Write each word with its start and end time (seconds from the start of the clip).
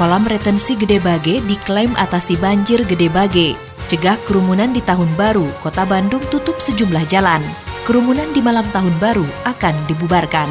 Kolam 0.00 0.24
retensi 0.24 0.80
Gede 0.80 0.96
Bage 0.96 1.44
diklaim 1.44 1.92
atasi 1.92 2.32
banjir 2.40 2.88
Gede 2.88 3.12
Bage. 3.12 3.52
Cegah 3.84 4.16
kerumunan 4.24 4.72
di 4.72 4.80
tahun 4.80 5.12
baru, 5.12 5.44
Kota 5.60 5.84
Bandung 5.84 6.24
tutup 6.32 6.56
sejumlah 6.56 7.04
jalan. 7.04 7.44
Kerumunan 7.84 8.32
di 8.32 8.40
malam 8.40 8.64
tahun 8.72 8.96
baru 8.96 9.28
akan 9.44 9.76
dibubarkan. 9.92 10.48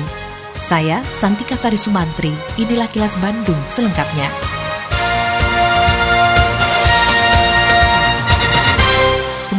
Saya 0.54 1.02
Santika 1.18 1.58
Sari 1.58 1.82
Sumantri, 1.82 2.30
inilah 2.62 2.86
kilas 2.94 3.18
Bandung 3.18 3.58
selengkapnya. 3.66 4.49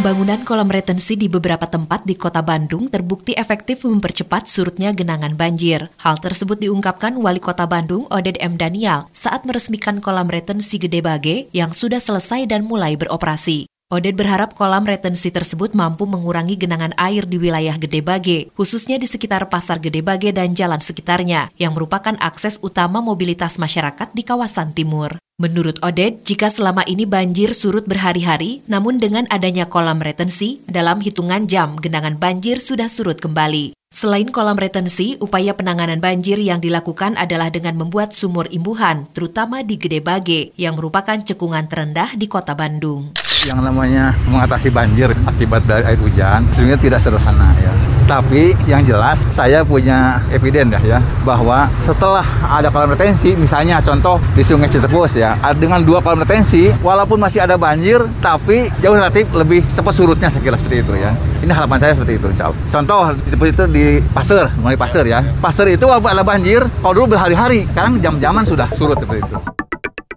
Pembangunan 0.01 0.41
kolam 0.49 0.73
retensi 0.73 1.13
di 1.13 1.29
beberapa 1.29 1.69
tempat 1.69 2.09
di 2.09 2.17
kota 2.17 2.41
Bandung 2.41 2.89
terbukti 2.89 3.37
efektif 3.37 3.85
mempercepat 3.85 4.49
surutnya 4.49 4.97
genangan 4.97 5.37
banjir. 5.37 5.93
Hal 6.01 6.17
tersebut 6.17 6.57
diungkapkan 6.57 7.21
Wali 7.21 7.37
Kota 7.37 7.69
Bandung 7.69 8.09
Oded 8.09 8.41
M. 8.41 8.57
Daniel 8.57 9.13
saat 9.13 9.45
meresmikan 9.45 10.01
kolam 10.01 10.33
retensi 10.33 10.81
Gede 10.81 11.05
Bage 11.05 11.53
yang 11.53 11.77
sudah 11.77 12.01
selesai 12.01 12.49
dan 12.49 12.65
mulai 12.65 12.97
beroperasi. 12.97 13.70
Oded 13.91 14.15
berharap 14.15 14.55
kolam 14.55 14.87
retensi 14.87 15.35
tersebut 15.35 15.75
mampu 15.75 16.07
mengurangi 16.07 16.55
genangan 16.55 16.95
air 16.95 17.27
di 17.27 17.43
wilayah 17.43 17.75
Gede 17.75 17.99
Bage, 18.07 18.47
khususnya 18.55 19.03
di 19.03 19.11
sekitar 19.11 19.51
Pasar 19.51 19.83
Gede 19.83 19.99
Bage 19.99 20.31
dan 20.31 20.55
jalan 20.55 20.79
sekitarnya, 20.79 21.51
yang 21.59 21.75
merupakan 21.75 22.15
akses 22.23 22.63
utama 22.63 23.03
mobilitas 23.03 23.59
masyarakat 23.59 24.15
di 24.15 24.23
kawasan 24.23 24.79
timur. 24.79 25.19
Menurut 25.43 25.83
Oded, 25.83 26.23
jika 26.23 26.47
selama 26.55 26.87
ini 26.87 27.03
banjir 27.03 27.51
surut 27.51 27.83
berhari-hari, 27.83 28.63
namun 28.71 29.03
dengan 29.03 29.27
adanya 29.27 29.67
kolam 29.67 29.99
retensi, 29.99 30.63
dalam 30.71 31.03
hitungan 31.03 31.51
jam 31.51 31.75
genangan 31.75 32.15
banjir 32.15 32.63
sudah 32.63 32.87
surut 32.87 33.19
kembali. 33.19 33.75
Selain 33.91 34.31
kolam 34.31 34.55
retensi, 34.55 35.19
upaya 35.19 35.51
penanganan 35.51 35.99
banjir 35.99 36.39
yang 36.39 36.63
dilakukan 36.63 37.19
adalah 37.19 37.51
dengan 37.51 37.75
membuat 37.75 38.15
sumur 38.15 38.47
imbuhan, 38.55 39.11
terutama 39.11 39.67
di 39.67 39.75
Gede 39.75 39.99
Bage, 39.99 40.55
yang 40.55 40.79
merupakan 40.79 41.19
cekungan 41.19 41.67
terendah 41.67 42.15
di 42.15 42.31
kota 42.31 42.55
Bandung. 42.55 43.11
Yang 43.49 43.65
namanya 43.65 44.13
mengatasi 44.29 44.69
banjir 44.69 45.13
akibat 45.25 45.65
dari 45.65 45.85
air 45.85 45.99
hujan 46.01 46.45
sebenarnya 46.53 46.81
tidak 46.81 47.01
sederhana 47.01 47.53
ya. 47.61 47.73
Tapi 48.11 48.59
yang 48.67 48.83
jelas 48.83 49.23
saya 49.31 49.63
punya 49.63 50.19
eviden 50.35 50.75
ya, 50.75 50.83
ya 50.83 50.99
bahwa 51.23 51.71
setelah 51.79 52.27
ada 52.43 52.67
kolam 52.67 52.91
retensi, 52.91 53.39
misalnya 53.39 53.79
contoh 53.79 54.19
di 54.35 54.43
Sungai 54.43 54.67
Citepus 54.67 55.15
ya, 55.15 55.39
dengan 55.55 55.79
dua 55.87 56.03
kolam 56.03 56.27
retensi, 56.27 56.75
walaupun 56.83 57.23
masih 57.23 57.47
ada 57.47 57.55
banjir, 57.55 58.03
tapi 58.19 58.67
jauh 58.83 58.99
relatif 58.99 59.31
lebih 59.31 59.63
cepat 59.71 59.95
surutnya 59.95 60.27
saya 60.27 60.43
kira 60.43 60.59
seperti 60.59 60.83
itu 60.83 60.93
ya. 60.99 61.15
Ini 61.39 61.55
harapan 61.55 61.79
saya 61.79 61.93
seperti 61.95 62.19
itu 62.19 62.27
insya 62.35 62.51
Allah. 62.51 62.59
Contoh 62.67 63.01
Citepus 63.15 63.49
itu 63.55 63.65
di 63.71 63.85
Pasir, 64.11 64.43
mulai 64.59 64.75
Pasir 64.75 65.07
ya. 65.07 65.23
Pasir 65.39 65.71
itu 65.71 65.87
ada 65.87 66.23
banjir, 66.27 66.67
kalau 66.83 66.95
dulu 66.99 67.15
berhari-hari, 67.15 67.63
sekarang 67.71 68.03
jam-jaman 68.03 68.43
sudah 68.43 68.67
surut 68.75 68.99
seperti 68.99 69.23
itu. 69.23 69.39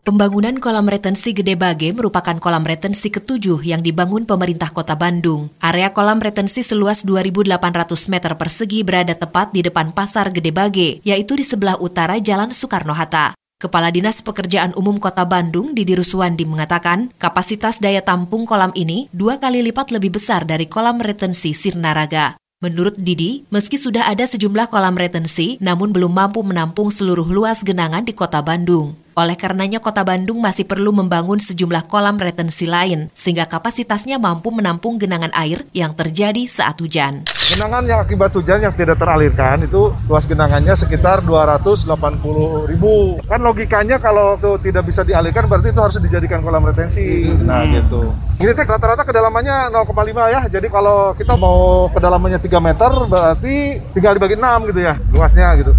Pembangunan 0.03 0.59
kolam 0.59 0.83
retensi 0.91 1.31
Gede 1.31 1.55
Bage 1.55 1.95
merupakan 1.95 2.35
kolam 2.35 2.67
retensi 2.67 3.07
ketujuh 3.07 3.63
yang 3.63 3.79
dibangun 3.79 4.27
pemerintah 4.27 4.67
kota 4.75 4.99
Bandung. 4.99 5.47
Area 5.64 5.95
kolam 5.95 6.19
retensi 6.19 6.59
seluas 6.59 7.08
2.800 7.08 8.11
meter 8.11 8.36
persegi 8.36 8.83
berada 8.83 9.15
tepat 9.15 9.55
di 9.55 9.63
depan 9.63 9.95
Pasar 9.95 10.27
Gede 10.36 10.52
Bage, 10.52 10.99
yaitu 11.08 11.39
di 11.39 11.47
sebelah 11.47 11.80
utara 11.80 12.19
Jalan 12.19 12.52
Soekarno-Hatta. 12.52 13.31
Kepala 13.55 13.95
Dinas 13.95 14.19
Pekerjaan 14.19 14.75
Umum 14.75 14.99
Kota 14.99 15.23
Bandung, 15.23 15.71
Didi 15.71 15.95
Ruswandi 15.95 16.43
mengatakan, 16.43 17.08
kapasitas 17.15 17.80
daya 17.80 18.03
tampung 18.03 18.43
kolam 18.43 18.75
ini 18.75 19.08
dua 19.15 19.39
kali 19.39 19.63
lipat 19.63 19.87
lebih 19.95 20.19
besar 20.19 20.43
dari 20.43 20.67
kolam 20.67 20.99
retensi 20.99 21.55
Sirnaraga. 21.55 22.36
Menurut 22.59 22.99
Didi, 22.99 23.47
meski 23.47 23.80
sudah 23.80 24.11
ada 24.11 24.27
sejumlah 24.27 24.67
kolam 24.67 24.99
retensi, 24.99 25.55
namun 25.63 25.95
belum 25.95 26.11
mampu 26.11 26.43
menampung 26.43 26.92
seluruh 26.92 27.31
luas 27.31 27.63
genangan 27.63 28.03
di 28.03 28.11
kota 28.11 28.43
Bandung. 28.43 28.99
Oleh 29.13 29.37
karenanya 29.37 29.77
kota 29.77 30.01
Bandung 30.01 30.41
masih 30.41 30.65
perlu 30.65 30.89
membangun 30.89 31.37
sejumlah 31.37 31.85
kolam 31.85 32.17
retensi 32.17 32.65
lain, 32.65 33.13
sehingga 33.13 33.45
kapasitasnya 33.45 34.17
mampu 34.17 34.49
menampung 34.49 34.97
genangan 34.97 35.29
air 35.37 35.69
yang 35.69 35.93
terjadi 35.93 36.49
saat 36.49 36.81
hujan. 36.81 37.21
Genangan 37.53 37.85
yang 37.85 38.01
akibat 38.01 38.33
hujan 38.33 38.65
yang 38.65 38.73
tidak 38.73 38.97
teralirkan 38.97 39.69
itu 39.69 39.93
luas 40.09 40.25
genangannya 40.25 40.73
sekitar 40.73 41.21
280 41.21 42.73
ribu. 42.73 43.21
Kan 43.29 43.45
logikanya 43.45 44.01
kalau 44.01 44.33
itu 44.41 44.57
tidak 44.65 44.89
bisa 44.89 45.05
dialirkan 45.05 45.45
berarti 45.45 45.69
itu 45.69 45.81
harus 45.83 46.01
dijadikan 46.01 46.41
kolam 46.41 46.65
retensi. 46.65 47.30
Nah 47.45 47.69
gitu. 47.69 48.09
Ini 48.41 48.49
teh 48.57 48.65
rata-rata 48.65 49.05
kedalamannya 49.05 49.69
0,5 49.69 50.33
ya. 50.33 50.41
Jadi 50.49 50.73
kalau 50.73 51.13
kita 51.13 51.37
mau 51.37 51.85
kedalamannya 51.93 52.41
3 52.41 52.49
meter 52.57 52.91
berarti 53.05 53.77
tinggal 53.93 54.17
dibagi 54.17 54.41
6 54.41 54.73
gitu 54.73 54.80
ya 54.81 54.97
luasnya 55.13 55.53
gitu. 55.61 55.69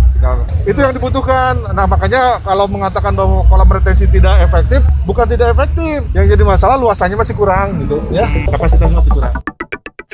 Itu 0.68 0.78
yang 0.78 0.94
dibutuhkan. 0.94 1.74
Nah 1.74 1.90
makanya 1.90 2.38
kalau 2.44 2.70
mengatakan 2.70 3.16
bahwa 3.16 3.23
kolam 3.48 3.68
retensi 3.68 4.06
tidak 4.08 4.44
efektif, 4.44 4.80
bukan 5.08 5.26
tidak 5.28 5.52
efektif. 5.56 6.04
Yang 6.12 6.36
jadi 6.36 6.42
masalah 6.42 6.76
luasannya 6.78 7.16
masih 7.18 7.34
kurang 7.34 7.80
gitu 7.84 7.98
ya. 8.14 8.28
Kapasitasnya 8.48 8.98
masih 9.00 9.12
kurang. 9.12 9.34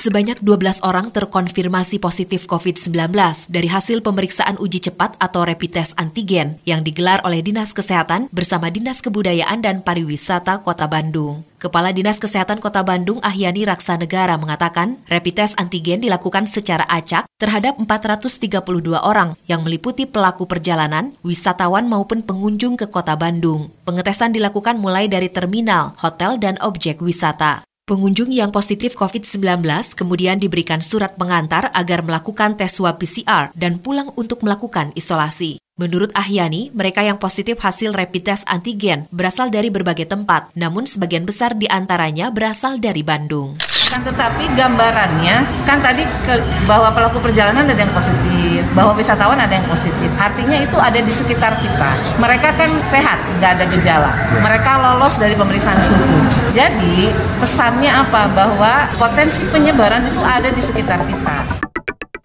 Sebanyak 0.00 0.40
12 0.40 0.80
orang 0.80 1.12
terkonfirmasi 1.12 2.00
positif 2.00 2.48
COVID-19 2.48 3.12
dari 3.52 3.68
hasil 3.68 4.00
pemeriksaan 4.00 4.56
uji 4.56 4.88
cepat 4.88 5.20
atau 5.20 5.44
rapid 5.44 5.76
test 5.76 5.92
antigen 6.00 6.56
yang 6.64 6.80
digelar 6.80 7.20
oleh 7.28 7.44
Dinas 7.44 7.76
Kesehatan 7.76 8.32
bersama 8.32 8.72
Dinas 8.72 9.04
Kebudayaan 9.04 9.60
dan 9.60 9.84
Pariwisata 9.84 10.64
Kota 10.64 10.88
Bandung. 10.88 11.44
Kepala 11.60 11.92
Dinas 11.92 12.16
Kesehatan 12.16 12.64
Kota 12.64 12.80
Bandung 12.80 13.20
Ahyani 13.20 13.68
Raksanegara 13.68 14.40
mengatakan, 14.40 14.96
rapid 15.04 15.36
test 15.36 15.60
antigen 15.60 16.00
dilakukan 16.00 16.48
secara 16.48 16.88
acak 16.88 17.28
terhadap 17.36 17.76
432 17.76 18.56
orang 18.96 19.36
yang 19.52 19.60
meliputi 19.60 20.08
pelaku 20.08 20.48
perjalanan, 20.48 21.12
wisatawan 21.20 21.84
maupun 21.84 22.24
pengunjung 22.24 22.80
ke 22.80 22.88
Kota 22.88 23.20
Bandung. 23.20 23.68
Pengetesan 23.84 24.32
dilakukan 24.32 24.80
mulai 24.80 25.12
dari 25.12 25.28
terminal, 25.28 25.92
hotel, 26.00 26.40
dan 26.40 26.56
objek 26.64 27.04
wisata. 27.04 27.68
Pengunjung 27.90 28.30
yang 28.30 28.54
positif 28.54 28.94
COVID-19 28.94 29.66
kemudian 29.98 30.38
diberikan 30.38 30.78
surat 30.78 31.18
pengantar 31.18 31.74
agar 31.74 32.06
melakukan 32.06 32.54
tes 32.54 32.78
swab 32.78 33.02
PCR 33.02 33.50
dan 33.58 33.82
pulang 33.82 34.14
untuk 34.14 34.46
melakukan 34.46 34.94
isolasi. 34.94 35.58
Menurut 35.74 36.14
Ahyani, 36.14 36.70
mereka 36.70 37.02
yang 37.02 37.18
positif 37.18 37.58
hasil 37.58 37.90
rapid 37.90 38.30
test 38.30 38.46
antigen 38.46 39.10
berasal 39.10 39.50
dari 39.50 39.74
berbagai 39.74 40.06
tempat, 40.06 40.54
namun 40.54 40.86
sebagian 40.86 41.26
besar 41.26 41.58
di 41.58 41.66
antaranya 41.66 42.30
berasal 42.30 42.78
dari 42.78 43.02
Bandung. 43.02 43.58
Kan 43.90 44.06
tetapi 44.06 44.46
gambarannya 44.54 45.42
kan 45.66 45.82
tadi 45.82 46.06
ke, 46.22 46.38
bahwa 46.62 46.94
pelaku 46.94 47.18
perjalanan 47.18 47.66
ada 47.66 47.74
yang 47.74 47.90
positif, 47.90 48.62
bahwa 48.70 48.94
wisatawan 48.94 49.34
ada 49.34 49.50
yang 49.50 49.66
positif. 49.66 50.06
Artinya 50.14 50.62
itu 50.62 50.78
ada 50.78 50.94
di 50.94 51.10
sekitar 51.10 51.58
kita. 51.58 51.90
Mereka 52.22 52.54
kan 52.54 52.70
sehat, 52.86 53.18
nggak 53.42 53.50
ada 53.58 53.64
gejala. 53.66 54.12
Mereka 54.38 54.70
lolos 54.78 55.18
dari 55.18 55.34
pemeriksaan 55.34 55.82
suhu. 55.82 56.22
Jadi 56.54 57.10
pesannya 57.42 57.90
apa? 57.90 58.30
Bahwa 58.30 58.86
potensi 58.94 59.42
penyebaran 59.50 60.06
itu 60.06 60.22
ada 60.22 60.48
di 60.54 60.62
sekitar 60.62 61.02
kita. 61.10 61.59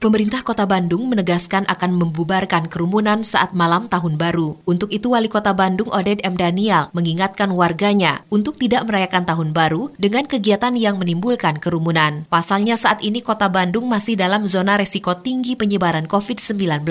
Pemerintah 0.05 0.45
Kota 0.45 0.69
Bandung 0.69 1.09
menegaskan 1.09 1.65
akan 1.65 1.97
membubarkan 1.97 2.69
kerumunan 2.69 3.25
saat 3.25 3.57
malam 3.57 3.89
Tahun 3.89 4.21
Baru. 4.21 4.61
Untuk 4.69 4.93
itu, 4.93 5.17
Wali 5.17 5.25
Kota 5.25 5.49
Bandung 5.57 5.89
Oded 5.89 6.21
M. 6.21 6.37
Daniel 6.37 6.93
mengingatkan 6.93 7.49
warganya 7.49 8.21
untuk 8.29 8.61
tidak 8.61 8.85
merayakan 8.85 9.25
Tahun 9.25 9.49
Baru 9.49 9.97
dengan 9.97 10.29
kegiatan 10.29 10.77
yang 10.77 11.01
menimbulkan 11.01 11.57
kerumunan. 11.57 12.29
Pasalnya 12.29 12.77
saat 12.77 13.01
ini 13.01 13.25
Kota 13.25 13.49
Bandung 13.49 13.89
masih 13.89 14.13
dalam 14.13 14.45
zona 14.45 14.77
resiko 14.77 15.17
tinggi 15.17 15.57
penyebaran 15.57 16.05
COVID-19. 16.05 16.85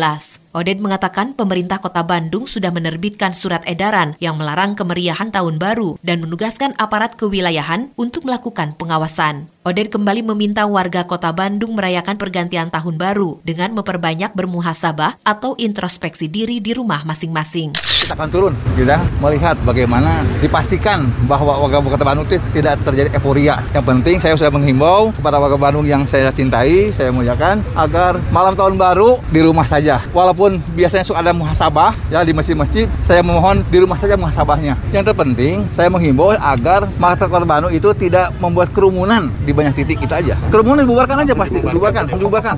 Oded 0.55 0.79
mengatakan 0.79 1.35
pemerintah 1.35 1.83
Kota 1.83 2.07
Bandung 2.07 2.47
sudah 2.47 2.71
menerbitkan 2.71 3.35
surat 3.35 3.67
edaran 3.67 4.15
yang 4.23 4.39
melarang 4.39 4.79
kemeriahan 4.79 5.35
Tahun 5.35 5.59
Baru 5.59 5.99
dan 5.99 6.23
menugaskan 6.23 6.79
aparat 6.79 7.19
kewilayahan 7.19 7.91
untuk 7.99 8.23
melakukan 8.23 8.79
pengawasan. 8.79 9.51
Oded 9.67 9.91
kembali 9.91 10.23
meminta 10.23 10.63
warga 10.71 11.11
Kota 11.11 11.35
Bandung 11.35 11.75
merayakan 11.75 12.15
pergantian 12.15 12.71
Tahun 12.71 12.95
Baru 12.95 13.43
dengan 13.43 13.75
memperbanyak 13.75 14.31
bermuhasabah 14.31 15.19
atau 15.27 15.59
introspeksi 15.59 16.31
diri 16.31 16.63
di 16.63 16.71
rumah 16.71 17.03
masing-masing. 17.03 17.75
Kita 17.75 18.15
akan 18.15 18.31
turun, 18.31 18.55
kita 18.79 19.03
melihat 19.19 19.59
bagaimana 19.67 20.23
dipastikan 20.39 21.11
bahwa 21.27 21.67
warga 21.67 21.83
Kota 21.83 22.07
Bandung 22.07 22.31
tidak 22.31 22.79
terjadi 22.87 23.11
euforia. 23.11 23.59
Yang 23.75 23.85
penting 23.91 24.17
saya 24.23 24.39
sudah 24.39 24.55
menghimbau 24.55 25.11
kepada 25.19 25.43
warga 25.43 25.59
Bandung 25.59 25.83
yang 25.83 26.07
saya 26.07 26.31
cintai, 26.31 26.95
saya 26.95 27.11
muliakan, 27.11 27.59
agar 27.75 28.23
malam 28.31 28.55
tahun 28.55 28.79
baru 28.79 29.19
di 29.35 29.43
rumah 29.43 29.67
saja. 29.67 29.99
Walaupun 30.15 30.44
biasanya 30.73 31.05
suka 31.05 31.21
ada 31.21 31.33
muhasabah 31.33 31.93
ya 32.13 32.21
di 32.25 32.33
masjid-masjid, 32.37 32.87
saya 33.01 33.21
memohon 33.25 33.65
di 33.69 33.79
rumah 33.81 33.97
saja 33.97 34.17
muhasabahnya. 34.17 34.77
Yang 34.93 35.13
terpenting, 35.13 35.65
saya 35.73 35.89
menghimbau 35.89 36.37
agar 36.37 36.89
masyarakat 37.01 37.29
Kota 37.31 37.47
Bandung 37.47 37.73
itu 37.73 37.89
tidak 37.97 38.33
membuat 38.41 38.73
kerumunan 38.73 39.33
di 39.45 39.53
banyak 39.55 39.75
titik 39.77 40.05
kita 40.05 40.21
aja. 40.21 40.35
Kerumunan 40.53 40.85
dibubarkan 40.85 41.25
aja 41.25 41.33
pasti, 41.33 41.59
dibubarkan, 41.61 42.05
dibubarkan. 42.11 42.57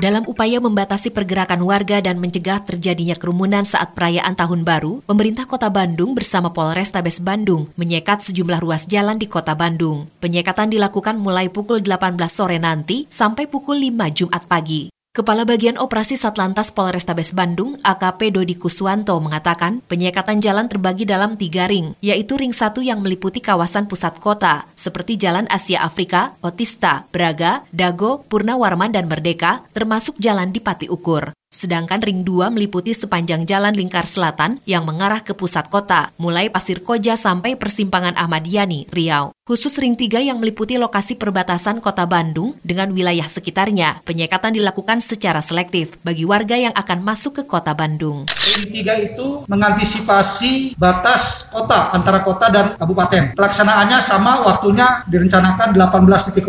Dalam 0.00 0.24
upaya 0.24 0.64
membatasi 0.64 1.12
pergerakan 1.12 1.60
warga 1.60 2.00
dan 2.00 2.16
mencegah 2.16 2.64
terjadinya 2.64 3.12
kerumunan 3.12 3.68
saat 3.68 3.92
perayaan 3.92 4.32
Tahun 4.32 4.64
Baru, 4.64 5.04
pemerintah 5.04 5.44
Kota 5.44 5.68
Bandung 5.68 6.16
bersama 6.16 6.56
Polrestabes 6.56 7.20
Bandung 7.20 7.68
menyekat 7.76 8.24
sejumlah 8.24 8.64
ruas 8.64 8.88
jalan 8.88 9.20
di 9.20 9.28
Kota 9.28 9.52
Bandung. 9.52 10.08
Penyekatan 10.24 10.72
dilakukan 10.72 11.20
mulai 11.20 11.52
pukul 11.52 11.84
18 11.84 12.16
sore 12.32 12.56
nanti 12.56 13.04
sampai 13.12 13.44
pukul 13.44 13.76
5 13.76 14.24
Jumat 14.24 14.48
pagi. 14.48 14.99
Kepala 15.10 15.42
Bagian 15.42 15.74
Operasi 15.74 16.14
Satlantas 16.14 16.70
Polrestabes 16.70 17.34
Bandung, 17.34 17.74
AKP 17.82 18.30
Dodi 18.30 18.54
Kuswanto, 18.54 19.18
mengatakan 19.18 19.82
penyekatan 19.90 20.38
jalan 20.38 20.70
terbagi 20.70 21.02
dalam 21.02 21.34
tiga 21.34 21.66
ring, 21.66 21.98
yaitu 21.98 22.38
ring 22.38 22.54
satu 22.54 22.78
yang 22.78 23.02
meliputi 23.02 23.42
kawasan 23.42 23.90
pusat 23.90 24.22
kota, 24.22 24.70
seperti 24.78 25.18
Jalan 25.18 25.50
Asia 25.50 25.82
Afrika, 25.82 26.38
Otista, 26.46 27.10
Braga, 27.10 27.66
Dago, 27.74 28.22
Purnawarman, 28.30 28.94
dan 28.94 29.10
Merdeka, 29.10 29.66
termasuk 29.74 30.14
Jalan 30.22 30.54
di 30.54 30.62
Pati 30.62 30.86
Ukur. 30.86 31.34
Sedangkan 31.50 31.98
ring 31.98 32.22
2 32.22 32.46
meliputi 32.54 32.94
sepanjang 32.94 33.42
jalan 33.42 33.74
lingkar 33.74 34.06
selatan 34.06 34.62
yang 34.70 34.86
mengarah 34.86 35.18
ke 35.18 35.34
pusat 35.34 35.66
kota, 35.66 36.14
mulai 36.14 36.46
Pasir 36.46 36.78
Koja 36.78 37.18
sampai 37.18 37.58
persimpangan 37.58 38.14
Ahmad 38.14 38.46
Yani, 38.46 38.86
Riau. 38.94 39.34
Khusus 39.50 39.82
ring 39.82 39.98
3 39.98 40.30
yang 40.30 40.38
meliputi 40.38 40.78
lokasi 40.78 41.18
perbatasan 41.18 41.82
kota 41.82 42.06
Bandung 42.06 42.54
dengan 42.62 42.94
wilayah 42.94 43.26
sekitarnya, 43.26 43.98
penyekatan 44.06 44.54
dilakukan 44.54 45.02
secara 45.02 45.42
selektif 45.42 45.98
bagi 46.06 46.22
warga 46.22 46.54
yang 46.54 46.70
akan 46.70 47.02
masuk 47.02 47.42
ke 47.42 47.50
kota 47.50 47.74
Bandung. 47.74 48.30
Ring 48.30 48.70
3 48.70 49.10
itu 49.10 49.42
mengantisipasi 49.50 50.78
batas 50.78 51.50
kota 51.50 51.90
antara 51.90 52.22
kota 52.22 52.46
dan 52.46 52.78
kabupaten. 52.78 53.34
Pelaksanaannya 53.34 53.98
sama 53.98 54.46
waktunya 54.46 55.02
direncanakan 55.10 55.74
18.00 55.74 56.46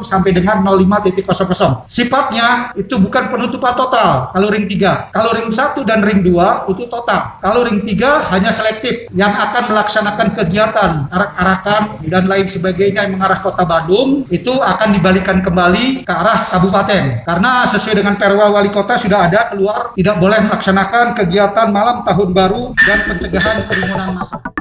sampai 0.00 0.32
dengan 0.32 0.64
05.00. 0.64 1.84
Sifatnya 1.84 2.72
itu 2.80 2.96
bukan 2.96 3.28
penutupan 3.28 3.76
total 3.76 4.32
kalau 4.38 4.54
ring 4.54 4.70
3. 4.70 5.10
Kalau 5.10 5.30
ring 5.34 5.50
1 5.50 5.82
dan 5.82 5.98
ring 6.06 6.22
2 6.22 6.70
itu 6.70 6.86
total. 6.86 7.42
Kalau 7.42 7.66
ring 7.66 7.82
3 7.82 8.30
hanya 8.30 8.54
selektif 8.54 9.10
yang 9.10 9.34
akan 9.34 9.74
melaksanakan 9.74 10.30
kegiatan 10.38 11.10
arak-arakan 11.10 12.06
dan 12.06 12.30
lain 12.30 12.46
sebagainya 12.46 13.10
yang 13.10 13.18
mengarah 13.18 13.42
kota 13.42 13.66
Bandung 13.66 14.22
itu 14.30 14.54
akan 14.54 14.94
dibalikan 14.94 15.42
kembali 15.42 16.06
ke 16.06 16.12
arah 16.14 16.54
kabupaten. 16.54 17.26
Karena 17.26 17.66
sesuai 17.66 17.98
dengan 17.98 18.14
perwa 18.14 18.54
wali 18.54 18.70
kota 18.70 18.94
sudah 18.94 19.26
ada 19.26 19.50
keluar 19.50 19.90
tidak 19.98 20.22
boleh 20.22 20.38
melaksanakan 20.46 21.18
kegiatan 21.18 21.74
malam 21.74 22.06
tahun 22.06 22.30
baru 22.30 22.78
dan 22.78 22.98
pencegahan 23.10 23.66
kerumunan 23.66 24.22
massa. 24.22 24.57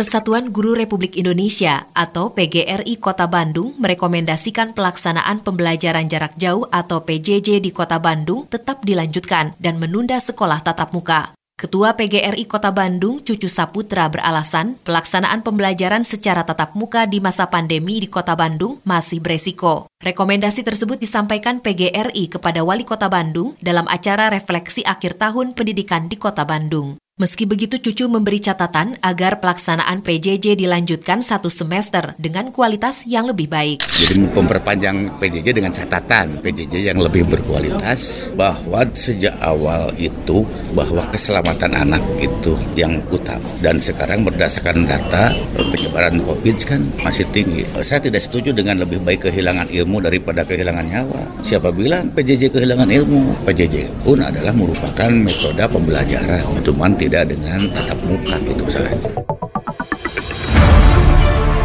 Persatuan 0.00 0.48
Guru 0.48 0.72
Republik 0.72 1.20
Indonesia 1.20 1.84
atau 1.92 2.32
PGRI 2.32 2.96
Kota 3.04 3.28
Bandung 3.28 3.76
merekomendasikan 3.76 4.72
pelaksanaan 4.72 5.44
pembelajaran 5.44 6.08
jarak 6.08 6.40
jauh 6.40 6.64
atau 6.72 7.04
PJJ 7.04 7.60
di 7.60 7.68
Kota 7.68 8.00
Bandung 8.00 8.48
tetap 8.48 8.80
dilanjutkan 8.80 9.52
dan 9.60 9.76
menunda 9.76 10.16
sekolah 10.16 10.64
tatap 10.64 10.96
muka. 10.96 11.36
Ketua 11.52 11.92
PGRI 12.00 12.48
Kota 12.48 12.72
Bandung, 12.72 13.20
Cucu 13.20 13.52
Saputra 13.52 14.08
beralasan 14.08 14.80
pelaksanaan 14.88 15.44
pembelajaran 15.44 16.08
secara 16.08 16.48
tatap 16.48 16.72
muka 16.72 17.04
di 17.04 17.20
masa 17.20 17.52
pandemi 17.52 18.00
di 18.00 18.08
Kota 18.08 18.32
Bandung 18.32 18.80
masih 18.88 19.20
beresiko. 19.20 19.84
Rekomendasi 20.00 20.64
tersebut 20.64 20.96
disampaikan 20.96 21.60
PGRI 21.60 22.32
kepada 22.32 22.64
Wali 22.64 22.88
Kota 22.88 23.12
Bandung 23.12 23.52
dalam 23.60 23.84
acara 23.84 24.32
refleksi 24.32 24.80
akhir 24.80 25.20
tahun 25.20 25.52
pendidikan 25.52 26.08
di 26.08 26.16
Kota 26.16 26.48
Bandung. 26.48 26.96
Meski 27.20 27.44
begitu, 27.44 27.76
Cucu 27.76 28.08
memberi 28.08 28.40
catatan 28.40 28.96
agar 29.04 29.44
pelaksanaan 29.44 30.00
PJJ 30.00 30.56
dilanjutkan 30.56 31.20
satu 31.20 31.52
semester 31.52 32.16
dengan 32.16 32.48
kualitas 32.48 33.04
yang 33.04 33.28
lebih 33.28 33.44
baik. 33.44 33.84
Jadi 33.84 34.24
memperpanjang 34.24 35.20
PJJ 35.20 35.52
dengan 35.52 35.68
catatan 35.68 36.40
PJJ 36.40 36.88
yang 36.88 36.96
lebih 36.96 37.28
berkualitas 37.28 38.32
bahwa 38.32 38.88
sejak 38.96 39.36
awal 39.44 39.92
itu 40.00 40.48
bahwa 40.72 41.04
keselamatan 41.12 41.76
anak 41.76 42.00
itu 42.24 42.56
yang 42.72 42.96
utama 43.12 43.44
dan 43.60 43.76
sekarang 43.76 44.24
berdasarkan 44.24 44.88
data 44.88 45.36
penyebaran 45.60 46.24
COVID 46.24 46.56
kan 46.64 46.80
masih 47.04 47.28
tinggi. 47.36 47.60
Saya 47.84 48.00
tidak 48.00 48.24
setuju 48.24 48.56
dengan 48.56 48.80
lebih 48.80 48.96
baik 49.04 49.28
kehilangan 49.28 49.68
ilmu 49.68 50.00
daripada 50.00 50.40
kehilangan 50.48 50.88
nyawa. 50.88 51.44
Siapa 51.44 51.68
bilang 51.68 52.08
PJJ 52.16 52.48
kehilangan 52.48 52.88
ilmu? 52.88 53.44
PJJ 53.44 54.08
pun 54.08 54.24
adalah 54.24 54.56
merupakan 54.56 55.12
metode 55.12 55.60
pembelajaran, 55.68 56.64
cuman 56.64 56.96
tidak 56.96 57.09
tidak 57.10 57.34
dengan 57.34 57.58
tatap 57.74 57.98
muka 58.06 58.38
itu 58.38 58.66
saja. 58.70 58.94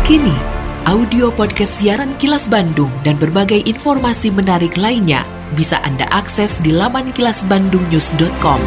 Kini, 0.02 0.34
audio 0.90 1.30
podcast 1.30 1.86
siaran 1.86 2.18
Kilas 2.18 2.50
Bandung 2.50 2.90
dan 3.06 3.22
berbagai 3.22 3.62
informasi 3.70 4.34
menarik 4.34 4.74
lainnya 4.74 5.22
bisa 5.54 5.78
Anda 5.86 6.10
akses 6.10 6.58
di 6.66 6.74
laman 6.74 7.14
kilasbandungnews.com. 7.14 8.58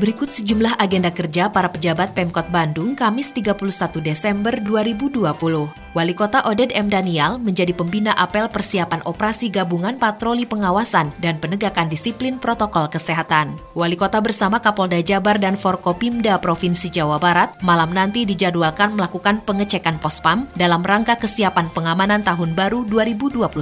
Berikut 0.00 0.32
sejumlah 0.32 0.80
agenda 0.80 1.12
kerja 1.12 1.52
para 1.52 1.68
pejabat 1.68 2.16
Pemkot 2.16 2.48
Bandung 2.48 2.96
Kamis 2.96 3.36
31 3.36 4.00
Desember 4.00 4.56
2020. 4.56 5.81
Wali 5.92 6.16
Kota 6.16 6.40
Oded 6.48 6.72
M. 6.72 6.88
Daniel 6.88 7.36
menjadi 7.36 7.76
pembina 7.76 8.16
apel 8.16 8.48
persiapan 8.48 9.04
operasi 9.04 9.52
gabungan 9.52 10.00
patroli 10.00 10.48
pengawasan 10.48 11.12
dan 11.20 11.36
penegakan 11.36 11.92
disiplin 11.92 12.40
protokol 12.40 12.88
kesehatan. 12.88 13.60
Wali 13.76 14.00
Kota 14.00 14.24
bersama 14.24 14.56
Kapolda 14.56 15.04
Jabar 15.04 15.36
dan 15.36 15.52
Forkopimda 15.52 16.40
Provinsi 16.40 16.88
Jawa 16.88 17.20
Barat 17.20 17.52
malam 17.60 17.92
nanti 17.92 18.24
dijadwalkan 18.24 18.96
melakukan 18.96 19.44
pengecekan 19.44 20.00
pospam 20.00 20.48
dalam 20.56 20.80
rangka 20.80 21.20
kesiapan 21.20 21.68
pengamanan 21.76 22.24
Tahun 22.24 22.56
Baru 22.56 22.88
2021. 22.88 23.52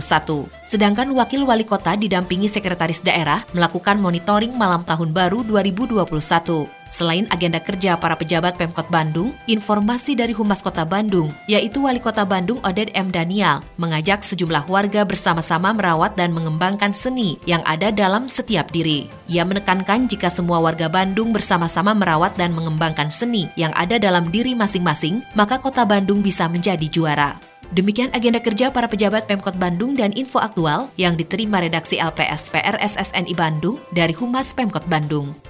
Sedangkan 0.62 1.10
Wakil 1.10 1.42
Wali 1.42 1.66
Kota 1.66 1.98
didampingi 1.98 2.46
Sekretaris 2.46 3.02
Daerah 3.02 3.42
melakukan 3.50 3.98
monitoring 3.98 4.54
malam 4.54 4.86
Tahun 4.86 5.10
Baru 5.10 5.42
2021. 5.42 6.79
Selain 6.90 7.30
agenda 7.30 7.62
kerja 7.62 7.94
para 7.94 8.18
pejabat 8.18 8.58
Pemkot 8.58 8.90
Bandung, 8.90 9.30
informasi 9.46 10.18
dari 10.18 10.34
Humas 10.34 10.58
Kota 10.58 10.82
Bandung, 10.82 11.30
yaitu 11.46 11.86
Wali 11.86 12.02
Kota 12.02 12.26
Bandung 12.26 12.58
Oded 12.66 12.90
M. 12.98 13.14
Daniel, 13.14 13.62
mengajak 13.78 14.26
sejumlah 14.26 14.66
warga 14.66 15.06
bersama-sama 15.06 15.70
merawat 15.70 16.18
dan 16.18 16.34
mengembangkan 16.34 16.90
seni 16.90 17.38
yang 17.46 17.62
ada 17.62 17.94
dalam 17.94 18.26
setiap 18.26 18.74
diri. 18.74 19.06
Ia 19.30 19.46
menekankan 19.46 20.10
jika 20.10 20.26
semua 20.26 20.58
warga 20.58 20.90
Bandung 20.90 21.30
bersama-sama 21.30 21.94
merawat 21.94 22.34
dan 22.34 22.50
mengembangkan 22.50 23.06
seni 23.06 23.46
yang 23.54 23.70
ada 23.78 23.94
dalam 24.02 24.26
diri 24.34 24.58
masing-masing, 24.58 25.22
maka 25.38 25.62
Kota 25.62 25.86
Bandung 25.86 26.26
bisa 26.26 26.50
menjadi 26.50 26.90
juara. 26.90 27.38
Demikian 27.70 28.10
agenda 28.10 28.42
kerja 28.42 28.74
para 28.74 28.90
pejabat 28.90 29.30
Pemkot 29.30 29.54
Bandung 29.54 29.94
dan 29.94 30.10
info 30.18 30.42
aktual 30.42 30.90
yang 30.98 31.14
diterima 31.14 31.62
redaksi 31.62 32.02
LPS 32.02 32.50
PRSSNI 32.50 33.30
Bandung 33.38 33.78
dari 33.94 34.10
Humas 34.10 34.50
Pemkot 34.50 34.82
Bandung. 34.90 35.49